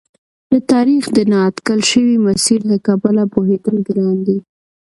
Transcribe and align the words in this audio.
د 0.51 0.53
تاریخ 0.71 1.03
د 1.15 1.17
نا 1.31 1.39
اټکل 1.49 1.79
شوي 1.91 2.15
مسیر 2.25 2.59
له 2.71 2.77
کبله 2.87 3.23
پوهېدل 3.33 3.75
ګران 3.87 4.17
دي. 4.27 4.37